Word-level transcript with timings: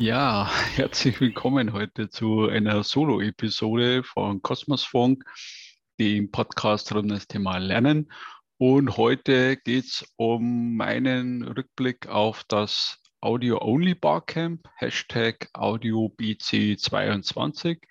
Ja, 0.00 0.50
herzlich 0.76 1.20
willkommen 1.20 1.74
heute 1.74 2.08
zu 2.08 2.48
einer 2.48 2.82
Solo-Episode 2.82 4.02
von 4.02 4.40
Kosmosfunk, 4.40 5.22
dem 5.98 6.30
Podcast 6.30 6.94
rund 6.94 7.02
um 7.02 7.08
das 7.10 7.28
Thema 7.28 7.58
Lernen. 7.58 8.10
Und 8.56 8.96
heute 8.96 9.58
geht 9.58 9.84
es 9.84 10.10
um 10.16 10.74
meinen 10.74 11.42
Rückblick 11.42 12.06
auf 12.06 12.44
das 12.44 12.96
Audio-Only 13.20 13.94
Barcamp, 13.94 14.66
Hashtag 14.76 15.50
AudioBC22, 15.52 17.82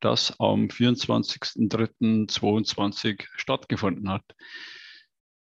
das 0.00 0.34
am 0.40 0.66
24.03.2022 0.66 3.24
stattgefunden 3.36 4.10
hat. 4.10 4.24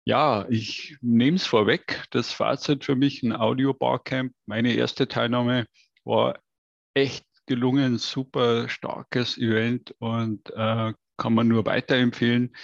Ja, 0.05 0.47
ich 0.49 0.97
nehme 1.01 1.37
es 1.37 1.47
vorweg. 1.47 2.03
Das 2.11 2.33
Fazit 2.33 2.85
für 2.85 2.97
mich 2.97 3.23
ein 3.23 3.33
Audio 3.33 3.73
Barcamp, 3.73 4.33
meine 4.47 4.73
erste 4.73 5.07
Teilnahme 5.07 5.67
war 6.09 6.41
echt 6.95 7.27
gelungen, 7.47 7.99
super 7.99 8.69
starkes 8.69 9.39
Event 9.39 9.95
und 9.99 10.51
äh, 10.51 10.93
kann 11.17 11.35
man 11.35 11.49
nur 11.49 11.67
weiterempfehlen. 11.67 12.57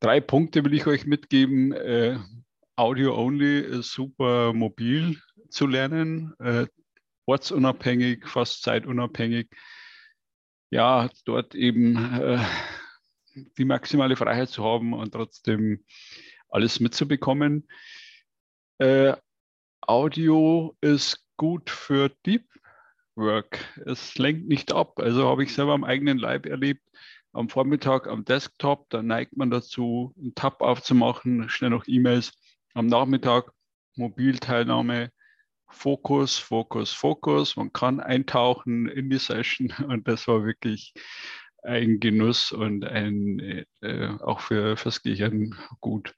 Drei 0.00 0.20
Punkte 0.20 0.64
will 0.64 0.74
ich 0.74 0.86
euch 0.86 1.06
mitgeben. 1.06 1.72
Äh, 1.72 2.18
Audio 2.76 3.16
Only 3.16 3.60
ist 3.60 3.92
super 3.92 4.52
mobil 4.52 5.18
zu 5.48 5.66
lernen, 5.66 6.34
äh, 6.40 6.66
ortsunabhängig, 7.26 8.26
fast 8.26 8.62
zeitunabhängig. 8.62 9.48
Ja, 10.70 11.08
dort 11.24 11.54
eben 11.54 11.96
äh, 11.96 12.44
die 13.56 13.64
maximale 13.64 14.16
Freiheit 14.16 14.50
zu 14.50 14.64
haben 14.64 14.92
und 14.92 15.12
trotzdem 15.12 15.84
alles 16.48 16.80
mitzubekommen. 16.80 17.68
Äh, 18.78 19.14
Audio 19.80 20.76
ist 20.80 21.24
gut 21.36 21.70
für 21.70 22.10
Deep 22.26 22.46
Work. 23.16 23.58
Es 23.86 24.16
lenkt 24.18 24.48
nicht 24.48 24.72
ab. 24.72 24.98
Also 24.98 25.26
habe 25.26 25.44
ich 25.44 25.54
selber 25.54 25.72
am 25.72 25.84
eigenen 25.84 26.18
Leib 26.18 26.46
erlebt. 26.46 26.82
Am 27.32 27.48
Vormittag 27.48 28.06
am 28.06 28.24
Desktop, 28.24 28.88
da 28.90 29.02
neigt 29.02 29.36
man 29.36 29.50
dazu, 29.50 30.14
einen 30.18 30.34
Tab 30.34 30.60
aufzumachen, 30.60 31.48
schnell 31.48 31.70
noch 31.70 31.84
E-Mails. 31.86 32.32
Am 32.74 32.86
Nachmittag 32.86 33.50
Mobilteilnahme, 33.96 35.10
Fokus, 35.68 36.36
Fokus, 36.38 36.92
Fokus. 36.92 37.56
Man 37.56 37.72
kann 37.72 38.00
eintauchen 38.00 38.88
in 38.88 39.10
die 39.10 39.18
Session 39.18 39.72
und 39.88 40.06
das 40.08 40.28
war 40.28 40.44
wirklich 40.44 40.94
ein 41.62 41.98
Genuss 41.98 42.52
und 42.52 42.84
ein, 42.84 43.64
äh, 43.80 44.08
auch 44.20 44.40
für, 44.40 44.76
fürs 44.76 45.02
Gehirn 45.02 45.54
gut. 45.80 46.14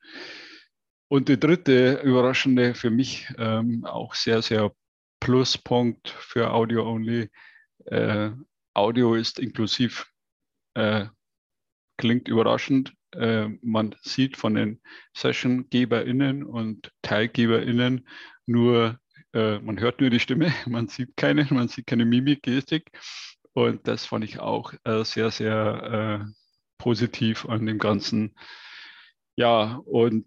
Und 1.08 1.28
die 1.28 1.38
dritte 1.38 2.00
überraschende, 2.02 2.74
für 2.74 2.90
mich 2.90 3.28
ähm, 3.38 3.84
auch 3.84 4.14
sehr, 4.14 4.42
sehr 4.42 4.72
Pluspunkt 5.20 6.08
für 6.08 6.52
Audio 6.52 6.88
Only. 6.88 7.30
Äh, 7.86 8.30
Audio 8.74 9.14
ist 9.14 9.38
inklusiv, 9.38 10.06
äh, 10.74 11.06
klingt 11.96 12.28
überraschend. 12.28 12.92
Äh, 13.12 13.48
man 13.62 13.94
sieht 14.02 14.36
von 14.36 14.54
den 14.54 14.80
Sessiongeberinnen 15.14 16.44
und 16.44 16.92
Teilgeberinnen 17.02 18.06
nur, 18.44 19.00
äh, 19.32 19.58
man 19.60 19.80
hört 19.80 20.00
nur 20.00 20.10
die 20.10 20.20
Stimme, 20.20 20.52
man 20.66 20.88
sieht 20.88 21.16
keine, 21.16 21.46
man 21.50 21.68
sieht 21.68 21.86
keine 21.86 22.04
Mimik, 22.04 22.42
Gestik. 22.42 22.90
Und 23.52 23.88
das 23.88 24.04
fand 24.04 24.24
ich 24.24 24.38
auch 24.38 24.74
äh, 24.84 25.02
sehr, 25.04 25.30
sehr 25.30 26.26
äh, 26.26 26.32
positiv 26.76 27.46
an 27.46 27.64
dem 27.64 27.78
Ganzen. 27.78 28.34
Ja, 29.36 29.82
und 29.84 30.26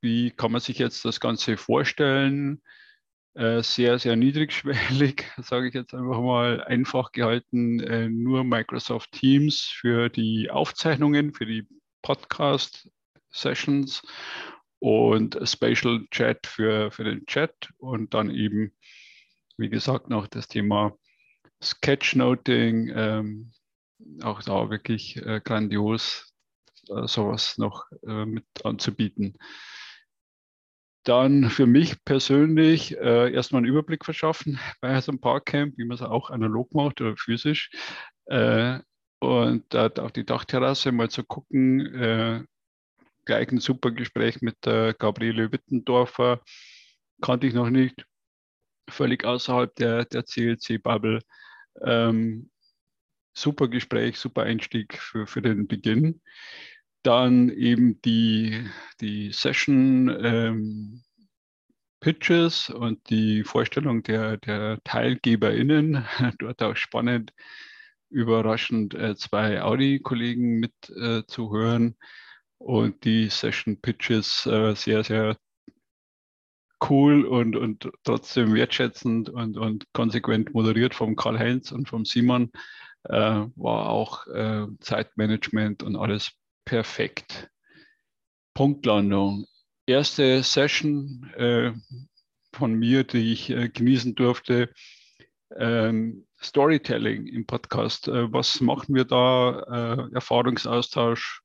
wie 0.00 0.30
kann 0.32 0.50
man 0.50 0.60
sich 0.60 0.78
jetzt 0.78 1.04
das 1.04 1.20
Ganze 1.20 1.56
vorstellen? 1.56 2.62
Äh, 3.38 3.62
sehr, 3.62 4.00
sehr 4.00 4.16
niedrigschwellig, 4.16 5.24
sage 5.38 5.68
ich 5.68 5.74
jetzt 5.74 5.94
einfach 5.94 6.20
mal 6.20 6.60
einfach 6.64 7.12
gehalten, 7.12 7.78
äh, 7.78 8.08
nur 8.08 8.42
Microsoft 8.42 9.12
Teams 9.12 9.60
für 9.60 10.08
die 10.08 10.50
Aufzeichnungen, 10.50 11.32
für 11.32 11.46
die 11.46 11.64
Podcast-Sessions 12.02 14.02
und 14.80 15.38
Spatial 15.44 16.04
Chat 16.10 16.48
für, 16.48 16.90
für 16.90 17.04
den 17.04 17.26
Chat 17.26 17.54
und 17.78 18.12
dann 18.12 18.30
eben, 18.30 18.74
wie 19.56 19.68
gesagt, 19.68 20.10
noch 20.10 20.26
das 20.26 20.48
Thema 20.48 20.96
Sketchnoting, 21.62 22.92
ähm, 22.92 23.52
auch 24.20 24.42
da 24.42 24.68
wirklich 24.68 25.16
äh, 25.18 25.40
grandios, 25.44 26.34
äh, 26.88 27.06
sowas 27.06 27.56
noch 27.56 27.86
äh, 28.04 28.26
mit 28.26 28.46
anzubieten 28.64 29.38
dann 31.08 31.48
für 31.50 31.66
mich 31.66 32.04
persönlich 32.04 32.96
äh, 32.98 33.32
erstmal 33.32 33.60
einen 33.60 33.70
Überblick 33.70 34.04
verschaffen 34.04 34.58
bei 34.80 35.00
so 35.00 35.10
einem 35.10 35.20
Parkcamp, 35.20 35.78
wie 35.78 35.84
man 35.84 35.94
es 35.94 36.02
auch 36.02 36.30
analog 36.30 36.74
macht 36.74 37.00
oder 37.00 37.16
physisch. 37.16 37.70
Äh, 38.26 38.80
und 39.20 39.64
dort 39.70 39.98
auf 39.98 40.12
die 40.12 40.26
Dachterrasse 40.26 40.92
mal 40.92 41.10
zu 41.10 41.24
gucken, 41.24 41.94
äh, 41.94 42.44
gleich 43.24 43.50
ein 43.50 43.58
super 43.58 43.90
Gespräch 43.90 44.42
mit 44.42 44.56
der 44.64 44.94
Gabriele 44.94 45.50
Wittendorfer, 45.50 46.40
kannte 47.20 47.46
ich 47.46 47.54
noch 47.54 47.70
nicht, 47.70 48.06
völlig 48.88 49.24
außerhalb 49.24 49.74
der, 49.76 50.04
der 50.04 50.24
CLC-Bubble. 50.24 51.20
Ähm, 51.82 52.50
super 53.34 53.68
Gespräch, 53.68 54.18
super 54.18 54.42
Einstieg 54.42 54.98
für, 54.98 55.26
für 55.26 55.42
den 55.42 55.66
Beginn. 55.66 56.20
Dann 57.02 57.48
eben 57.50 58.00
die, 58.02 58.66
die 59.00 59.32
Session 59.32 60.08
ähm, 60.22 61.02
Pitches 62.00 62.70
und 62.70 63.10
die 63.10 63.42
Vorstellung 63.44 64.02
der, 64.02 64.36
der 64.38 64.78
TeilgeberInnen. 64.84 66.04
Dort 66.38 66.62
auch 66.62 66.76
spannend, 66.76 67.32
überraschend 68.10 68.94
äh, 68.94 69.16
zwei 69.16 69.62
Audi-Kollegen 69.62 70.58
mit 70.60 70.72
äh, 70.96 71.22
und 72.58 73.04
die 73.04 73.28
Session 73.28 73.80
Pitches 73.80 74.46
äh, 74.46 74.74
sehr, 74.74 75.04
sehr 75.04 75.36
cool 76.88 77.24
und, 77.24 77.56
und 77.56 77.90
trotzdem 78.04 78.54
wertschätzend 78.54 79.28
und, 79.28 79.56
und 79.56 79.92
konsequent 79.92 80.54
moderiert 80.54 80.94
vom 80.94 81.16
Karl-Heinz 81.16 81.72
und 81.72 81.88
vom 81.88 82.04
Simon. 82.04 82.50
Äh, 83.04 83.46
war 83.56 83.88
auch 83.88 84.26
äh, 84.28 84.66
Zeitmanagement 84.80 85.82
und 85.82 85.96
alles 85.96 86.32
perfekt. 86.68 87.48
Punktlandung. 88.54 89.46
Erste 89.86 90.42
Session 90.42 91.32
äh, 91.34 91.72
von 92.52 92.74
mir, 92.74 93.04
die 93.04 93.32
ich 93.32 93.48
äh, 93.48 93.70
genießen 93.70 94.14
durfte. 94.14 94.70
Ähm, 95.56 96.26
Storytelling 96.38 97.26
im 97.26 97.46
Podcast. 97.46 98.08
Äh, 98.08 98.30
was 98.30 98.60
machen 98.60 98.94
wir 98.94 99.06
da? 99.06 100.08
Äh, 100.10 100.14
Erfahrungsaustausch. 100.14 101.40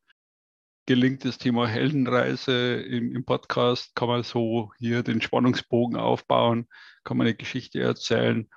Gelingt 0.88 1.24
das 1.24 1.38
Thema 1.38 1.70
Heldenreise 1.70 2.82
im, 2.82 3.16
im, 3.16 3.24
Podcast? 3.24 3.96
Kann 3.96 4.10
man 4.10 4.24
so 4.24 4.74
hier 4.78 5.04
den 5.04 5.22
Spannungsbogen 5.22 5.96
aufbauen? 5.96 6.68
Kann 7.06 7.16
man 7.16 7.28
eine 7.28 7.36
Geschichte 7.38 7.80
erzählen? 7.80 8.50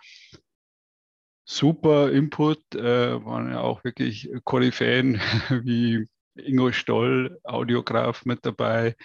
Super 1.44 2.10
Input, 2.10 2.74
äh, 2.74 3.24
waren 3.24 3.52
ja 3.52 3.60
auch 3.60 3.84
wirklich 3.84 4.28
Koryphäen 4.42 5.20
wie 5.62 6.08
Ingo 6.38 6.72
Stoll, 6.72 7.40
Audiograf 7.44 8.24
mit 8.24 8.44
dabei, 8.44 8.96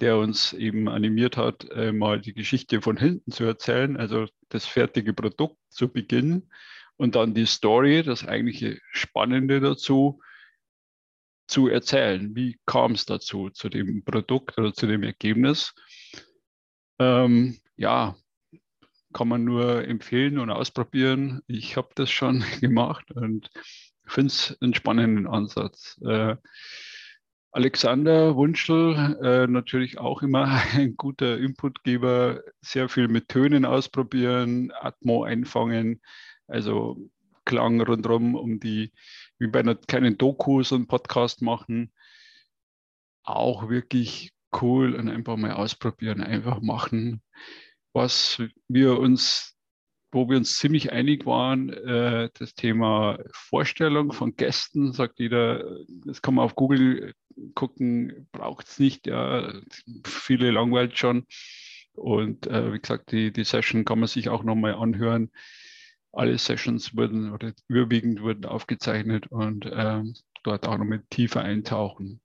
der 0.00 0.18
uns 0.18 0.52
eben 0.52 0.88
animiert 0.88 1.36
hat, 1.36 1.68
äh, 1.70 1.92
mal 1.92 2.20
die 2.20 2.34
Geschichte 2.34 2.82
von 2.82 2.96
hinten 2.96 3.30
zu 3.30 3.44
erzählen, 3.44 3.96
also 3.96 4.26
das 4.48 4.66
fertige 4.66 5.12
Produkt 5.12 5.58
zu 5.68 5.88
Beginn 5.88 6.48
und 6.96 7.14
dann 7.14 7.34
die 7.34 7.46
Story, 7.46 8.02
das 8.02 8.26
eigentliche 8.26 8.80
Spannende 8.90 9.60
dazu, 9.60 10.20
zu 11.46 11.68
erzählen. 11.68 12.34
Wie 12.34 12.58
kam 12.66 12.92
es 12.92 13.04
dazu, 13.04 13.50
zu 13.50 13.68
dem 13.68 14.04
Produkt 14.04 14.58
oder 14.58 14.72
zu 14.72 14.86
dem 14.86 15.02
Ergebnis? 15.02 15.74
Ähm, 16.98 17.58
ja, 17.76 18.16
kann 19.12 19.28
man 19.28 19.44
nur 19.44 19.86
empfehlen 19.86 20.38
und 20.38 20.50
ausprobieren. 20.50 21.42
Ich 21.46 21.76
habe 21.76 21.90
das 21.94 22.10
schon 22.10 22.42
gemacht 22.60 23.10
und 23.12 23.50
finde 24.12 24.28
es 24.28 24.56
einen 24.60 24.74
spannenden 24.74 25.26
Ansatz. 25.26 26.00
Äh, 26.04 26.36
Alexander 27.54 28.34
Wunschel, 28.34 29.18
äh, 29.22 29.46
natürlich 29.46 29.98
auch 29.98 30.22
immer 30.22 30.62
ein 30.74 30.96
guter 30.96 31.38
Inputgeber, 31.38 32.40
sehr 32.62 32.88
viel 32.88 33.08
mit 33.08 33.28
Tönen 33.28 33.64
ausprobieren, 33.64 34.72
Atmo 34.72 35.24
einfangen, 35.24 36.00
also 36.46 36.96
Klang 37.44 37.80
rundherum, 37.80 38.34
um 38.36 38.60
die, 38.60 38.92
wie 39.38 39.48
bei 39.48 39.60
einer 39.60 39.74
kleinen 39.74 40.16
Doku 40.16 40.62
so 40.62 40.76
einen 40.76 40.86
Podcast 40.86 41.42
machen. 41.42 41.92
Auch 43.24 43.68
wirklich 43.68 44.32
cool 44.60 44.94
und 44.94 45.08
einfach 45.08 45.36
mal 45.36 45.52
ausprobieren, 45.52 46.22
einfach 46.22 46.60
machen. 46.60 47.22
Was 47.92 48.42
wir 48.68 48.98
uns 48.98 49.56
wo 50.12 50.28
wir 50.28 50.36
uns 50.36 50.58
ziemlich 50.58 50.92
einig 50.92 51.26
waren, 51.26 51.70
äh, 51.70 52.28
das 52.38 52.54
Thema 52.54 53.18
Vorstellung 53.32 54.12
von 54.12 54.36
Gästen, 54.36 54.92
sagt 54.92 55.18
jeder, 55.18 55.64
das 56.04 56.20
kann 56.22 56.34
man 56.34 56.44
auf 56.44 56.54
Google 56.54 57.14
gucken, 57.54 58.28
braucht 58.30 58.68
es 58.68 58.78
nicht, 58.78 59.06
ja, 59.06 59.52
viele 60.04 60.50
langweilt 60.50 60.98
schon. 60.98 61.26
Und 61.94 62.46
äh, 62.46 62.72
wie 62.72 62.78
gesagt, 62.78 63.10
die, 63.12 63.32
die 63.32 63.44
Session 63.44 63.84
kann 63.84 63.98
man 63.98 64.08
sich 64.08 64.28
auch 64.28 64.44
nochmal 64.44 64.74
anhören. 64.74 65.30
alle 66.12 66.36
Sessions 66.38 66.96
wurden 66.96 67.32
oder 67.32 67.52
überwiegend 67.68 68.20
wurden 68.22 68.44
aufgezeichnet 68.44 69.28
und 69.28 69.70
ähm, 69.72 70.14
dort 70.42 70.66
auch 70.68 70.78
noch 70.78 70.84
mit 70.84 71.08
tiefer 71.10 71.42
eintauchen. 71.42 72.20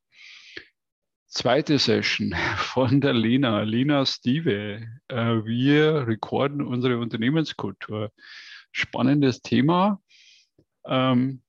Zweite 1.28 1.78
Session 1.78 2.34
von 2.58 3.02
der 3.02 3.14
Lena, 3.14 3.62
Lena 3.62 4.06
Steve. 4.06 4.88
Äh, 5.10 5.46
wir 5.46 6.08
rekorden 6.08 6.62
unsere 6.62 7.00
Unternehmenskultur. 7.00 8.12
Spannendes 8.72 9.42
Thema. 9.42 10.02
Ähm, 10.86 11.42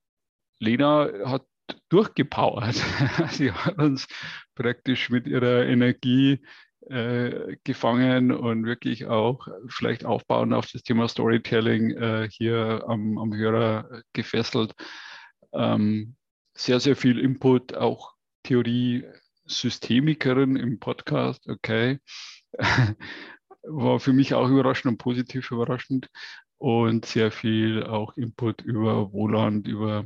Lena 0.59 1.09
hat 1.27 1.47
durchgepowert. 1.91 2.75
Sie 3.31 3.53
hat 3.53 3.79
uns 3.79 4.09
praktisch 4.55 5.11
mit 5.11 5.29
ihrer 5.29 5.67
Energie 5.67 6.41
äh, 6.89 7.57
gefangen 7.63 8.33
und 8.33 8.65
wirklich 8.65 9.07
auch 9.07 9.47
vielleicht 9.69 10.05
aufbauen 10.05 10.53
auf 10.55 10.67
das 10.73 10.83
Thema 10.83 11.07
Storytelling 11.07 11.91
äh, 11.91 12.29
hier 12.33 12.85
am, 12.89 13.17
am, 13.19 13.35
Hörer 13.35 14.03
gefesselt. 14.13 14.75
Ähm, 15.53 16.17
sehr, 16.57 16.81
sehr 16.81 16.97
viel 16.97 17.19
Input, 17.19 17.77
auch 17.77 18.15
Theorie, 18.43 19.05
Systemikerin 19.49 20.57
im 20.57 20.79
Podcast, 20.79 21.49
okay. 21.49 21.99
War 23.63 24.01
für 24.01 24.13
mich 24.13 24.35
auch 24.35 24.49
überraschend 24.49 24.93
und 24.93 24.99
positiv 24.99 25.51
überraschend 25.51 26.09
und 26.59 27.07
sehr 27.07 27.31
viel 27.31 27.85
auch 27.85 28.17
Input 28.17 28.63
über 28.63 29.13
Wohland, 29.13 29.67
über 29.69 30.05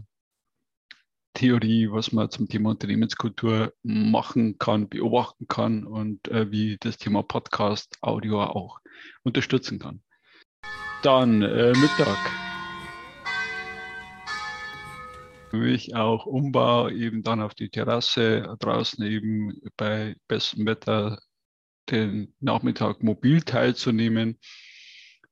Theorie, 1.34 1.90
was 1.90 2.12
man 2.12 2.30
zum 2.30 2.48
Thema 2.48 2.70
Unternehmenskultur 2.70 3.72
machen 3.82 4.58
kann, 4.58 4.88
beobachten 4.88 5.46
kann 5.48 5.84
und 5.84 6.28
äh, 6.28 6.50
wie 6.50 6.76
das 6.78 6.98
Thema 6.98 7.22
Podcast, 7.22 7.96
Audio 8.02 8.42
auch 8.42 8.80
unterstützen 9.22 9.78
kann. 9.78 10.02
Dann 11.02 11.42
äh, 11.42 11.72
Mittag. 11.72 12.51
Für 15.52 15.58
mich 15.58 15.94
auch 15.94 16.24
Umbau, 16.24 16.88
eben 16.88 17.22
dann 17.22 17.42
auf 17.42 17.54
die 17.54 17.68
Terrasse, 17.68 18.56
draußen 18.58 19.04
eben 19.04 19.60
bei 19.76 20.16
bestem 20.26 20.64
Wetter 20.64 21.20
den 21.90 22.34
Nachmittag 22.40 23.02
mobil 23.02 23.42
teilzunehmen. 23.42 24.38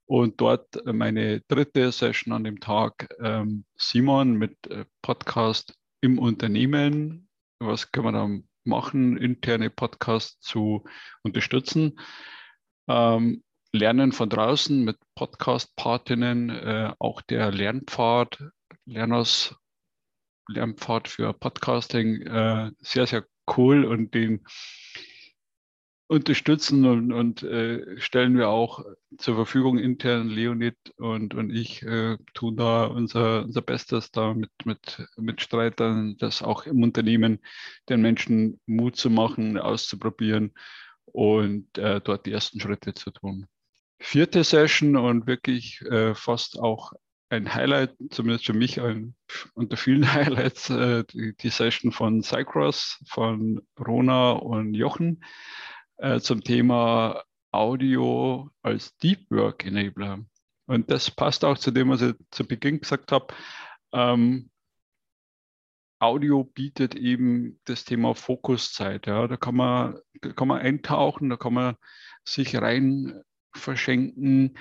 Und 0.04 0.38
dort 0.42 0.84
meine 0.84 1.40
dritte 1.48 1.90
Session 1.90 2.34
an 2.34 2.44
dem 2.44 2.60
Tag, 2.60 3.08
ähm, 3.18 3.64
Simon 3.78 4.34
mit 4.34 4.66
äh, 4.66 4.84
Podcast 5.00 5.74
im 6.02 6.18
Unternehmen, 6.18 7.30
was 7.58 7.90
können 7.90 8.08
wir 8.08 8.12
da 8.12 8.28
machen, 8.64 9.16
interne 9.16 9.70
Podcasts 9.70 10.38
zu 10.40 10.84
unterstützen. 11.22 11.98
Ähm, 12.90 13.42
Lernen 13.72 14.12
von 14.12 14.28
draußen 14.28 14.84
mit 14.84 14.98
Podcast-Partinnen, 15.14 16.50
äh, 16.50 16.92
auch 16.98 17.22
der 17.22 17.50
Lernpfad, 17.50 18.38
Lerners 18.84 19.54
Lernpfad 20.50 21.08
für 21.08 21.32
Podcasting, 21.32 22.22
äh, 22.22 22.70
sehr, 22.80 23.06
sehr 23.06 23.24
cool 23.56 23.84
und 23.84 24.14
den 24.14 24.44
unterstützen 26.10 26.86
und, 26.86 27.12
und 27.12 27.44
äh, 27.44 28.00
stellen 28.00 28.36
wir 28.36 28.48
auch 28.48 28.84
zur 29.16 29.36
Verfügung 29.36 29.78
intern. 29.78 30.28
Leonid 30.28 30.76
und, 30.96 31.34
und 31.34 31.50
ich 31.50 31.84
äh, 31.84 32.18
tun 32.34 32.56
da 32.56 32.86
unser, 32.86 33.44
unser 33.44 33.62
Bestes 33.62 34.10
da 34.10 34.34
mit, 34.34 34.50
mit, 34.64 35.06
mit 35.16 35.40
Streitern, 35.40 36.16
das 36.18 36.42
auch 36.42 36.66
im 36.66 36.82
Unternehmen 36.82 37.38
den 37.88 38.02
Menschen 38.02 38.60
Mut 38.66 38.96
zu 38.96 39.08
machen, 39.08 39.56
auszuprobieren 39.56 40.52
und 41.04 41.78
äh, 41.78 42.00
dort 42.00 42.26
die 42.26 42.32
ersten 42.32 42.58
Schritte 42.58 42.92
zu 42.92 43.12
tun. 43.12 43.46
Vierte 44.00 44.42
Session 44.42 44.96
und 44.96 45.28
wirklich 45.28 45.80
äh, 45.82 46.16
fast 46.16 46.58
auch 46.58 46.92
ein 47.30 47.54
Highlight, 47.54 47.94
zumindest 48.10 48.44
für 48.44 48.52
mich 48.52 48.80
ein, 48.80 49.14
unter 49.54 49.76
vielen 49.76 50.02
Highlights, 50.12 50.68
äh, 50.70 51.04
die, 51.04 51.34
die 51.36 51.48
Session 51.48 51.92
von 51.92 52.22
Cycross, 52.22 53.02
von 53.06 53.62
Rona 53.78 54.32
und 54.32 54.74
Jochen 54.74 55.24
äh, 55.98 56.20
zum 56.20 56.42
Thema 56.42 57.22
Audio 57.52 58.50
als 58.62 58.96
Deep 58.98 59.30
Work 59.30 59.64
Enabler. 59.64 60.24
Und 60.66 60.90
das 60.90 61.10
passt 61.10 61.44
auch 61.44 61.58
zu 61.58 61.70
dem, 61.70 61.90
was 61.90 62.02
ich 62.02 62.14
zu 62.30 62.46
Beginn 62.46 62.80
gesagt 62.80 63.12
habe. 63.12 63.34
Ähm, 63.92 64.50
Audio 66.00 66.44
bietet 66.44 66.94
eben 66.94 67.60
das 67.64 67.84
Thema 67.84 68.14
Fokuszeit. 68.14 69.06
Ja. 69.06 69.26
Da 69.28 69.36
kann 69.36 69.54
man, 69.54 69.98
da 70.20 70.32
kann 70.32 70.48
man 70.48 70.60
eintauchen, 70.60 71.28
da 71.28 71.36
kann 71.36 71.54
man 71.54 71.76
sich 72.24 72.56
rein 72.56 73.20
verschenken, 73.52 74.56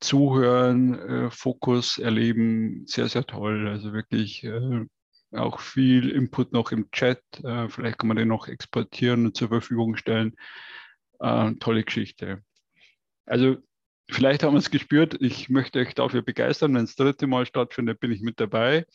zuhören, 0.00 0.98
äh, 0.98 1.30
Fokus 1.30 1.98
erleben. 1.98 2.84
Sehr, 2.86 3.08
sehr 3.08 3.24
toll. 3.24 3.68
Also 3.68 3.92
wirklich 3.92 4.44
äh, 4.44 4.86
auch 5.32 5.60
viel 5.60 6.10
Input 6.10 6.52
noch 6.52 6.72
im 6.72 6.90
Chat. 6.90 7.22
Äh, 7.42 7.68
vielleicht 7.68 7.98
kann 7.98 8.08
man 8.08 8.16
den 8.16 8.28
noch 8.28 8.48
exportieren 8.48 9.26
und 9.26 9.36
zur 9.36 9.48
Verfügung 9.48 9.96
stellen. 9.96 10.34
Äh, 11.20 11.52
tolle 11.60 11.84
Geschichte. 11.84 12.42
Also 13.26 13.56
vielleicht 14.10 14.42
haben 14.42 14.54
wir 14.54 14.58
es 14.58 14.70
gespürt. 14.70 15.16
Ich 15.20 15.48
möchte 15.48 15.80
euch 15.80 15.94
dafür 15.94 16.22
begeistern. 16.22 16.74
Wenn 16.74 16.84
es 16.84 16.94
das 16.94 17.04
dritte 17.04 17.26
Mal 17.26 17.46
stattfindet, 17.46 18.00
bin 18.00 18.12
ich 18.12 18.22
mit 18.22 18.40
dabei. 18.40 18.86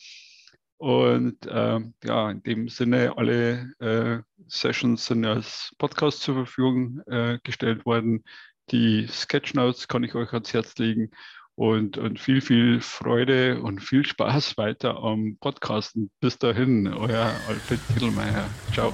Und 0.76 1.46
äh, 1.46 1.80
ja, 2.04 2.30
in 2.30 2.42
dem 2.42 2.68
Sinne, 2.68 3.16
alle 3.16 3.72
äh, 3.78 4.22
Sessions 4.48 5.06
sind 5.06 5.24
als 5.24 5.72
Podcast 5.78 6.20
zur 6.20 6.34
Verfügung 6.34 7.00
äh, 7.06 7.38
gestellt 7.42 7.86
worden. 7.86 8.24
Die 8.70 9.06
Sketchnotes 9.08 9.88
kann 9.88 10.04
ich 10.04 10.14
euch 10.14 10.32
ans 10.32 10.52
Herz 10.54 10.76
legen 10.78 11.10
und, 11.54 11.98
und 11.98 12.18
viel, 12.18 12.40
viel 12.40 12.80
Freude 12.80 13.60
und 13.60 13.80
viel 13.80 14.04
Spaß 14.04 14.56
weiter 14.56 14.96
am 14.96 15.36
Podcasten. 15.40 16.10
Bis 16.20 16.38
dahin, 16.38 16.88
euer 16.88 17.44
Alfred 17.46 17.80
Titelmeier. 17.88 18.50
Ciao. 18.72 18.92